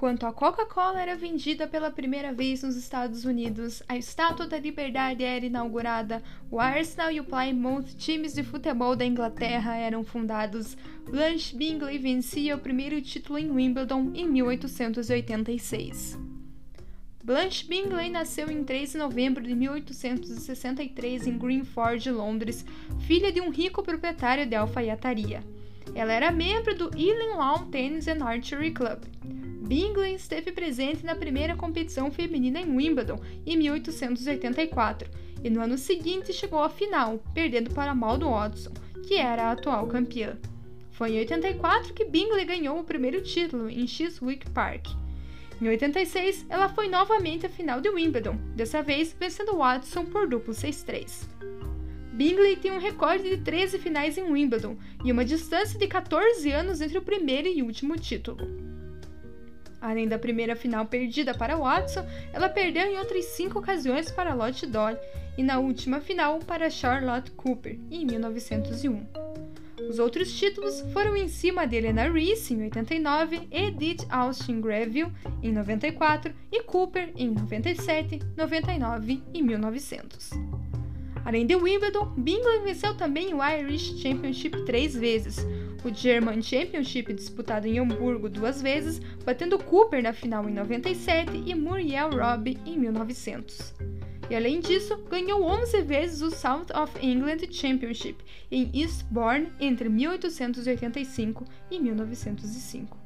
[0.00, 5.22] Enquanto a Coca-Cola era vendida pela primeira vez nos Estados Unidos, a Estátua da Liberdade
[5.22, 11.54] era inaugurada, o Arsenal e o Plymouth, times de futebol da Inglaterra, eram fundados, Blanche
[11.54, 16.18] Bingley vencia o primeiro título em Wimbledon em 1886.
[17.22, 22.64] Blanche Bingley nasceu em 3 de novembro de 1863 em Greenford, Londres,
[23.00, 25.44] filha de um rico proprietário de alfaiataria.
[25.94, 29.00] Ela era membro do Ealing Lawn Tennis and Archery Club.
[29.70, 35.08] Bingley esteve presente na primeira competição feminina em Wimbledon em 1884
[35.44, 38.72] e no ano seguinte chegou à final, perdendo para Maud Watson,
[39.06, 40.36] que era a atual campeã.
[40.90, 44.88] Foi em 84 que Bingley ganhou o primeiro título em Chiswick Park.
[45.62, 50.52] Em 86, ela foi novamente à final de Wimbledon, dessa vez vencendo Watson por duplo
[50.52, 51.28] 6-3.
[52.12, 56.80] Bingley tem um recorde de 13 finais em Wimbledon e uma distância de 14 anos
[56.80, 58.69] entre o primeiro e último título.
[59.80, 64.66] Além da primeira final perdida para Watson, ela perdeu em outras cinco ocasiões para Lotte
[64.66, 64.98] Dolly
[65.38, 69.06] e na última final para Charlotte Cooper, em 1901.
[69.88, 75.10] Os outros títulos foram em cima de Elena Reese, em 89, Edith Austin Greville,
[75.42, 80.30] em 94, e Cooper, em 97, 99 e 1900.
[81.24, 85.44] Além de Wimbledon, Bingley venceu também o Irish Championship três vezes,
[85.88, 91.54] o German Championship disputado em Hamburgo duas vezes, batendo Cooper na final em 97 e
[91.54, 93.74] Muriel Robb em 1900.
[94.30, 101.44] E além disso, ganhou 11 vezes o South of England Championship em Eastbourne entre 1885
[101.70, 102.96] e 1905.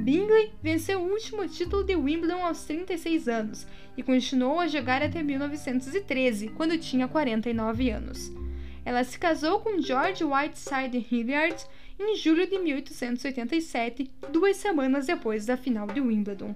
[0.00, 3.66] Bingley venceu o último título de Wimbledon aos 36 anos
[3.96, 8.30] e continuou a jogar até 1913, quando tinha 49 anos.
[8.84, 11.66] Ela se casou com George Whiteside Hilliard
[11.98, 16.54] em julho de 1887, duas semanas depois da final de Wimbledon.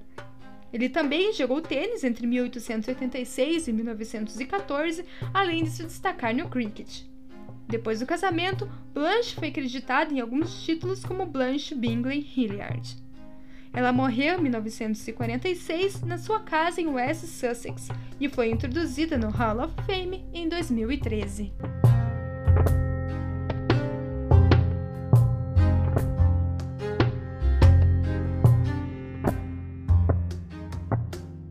[0.72, 5.04] Ele também jogou tênis entre 1886 e 1914,
[5.34, 7.02] além de se destacar no cricket.
[7.68, 12.96] Depois do casamento, Blanche foi acreditada em alguns títulos como Blanche Bingley Hilliard.
[13.74, 17.88] Ela morreu em 1946 na sua casa em West Sussex
[18.20, 21.52] e foi introduzida no Hall of Fame em 2013.
[22.64, 22.91] you